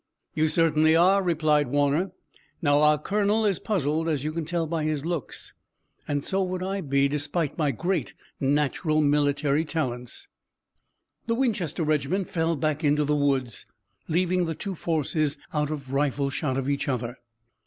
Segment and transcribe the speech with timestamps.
[0.33, 2.09] "You certainly are," replied Warner.
[2.59, 5.53] "Now, our colonel is puzzled, as you can tell by his looks,
[6.07, 10.27] and so would I be, despite my great natural military talents."
[11.27, 13.67] The Winchester regiment fell back into the woods,
[14.07, 17.19] leaving the two forces out of rifle shot of each other.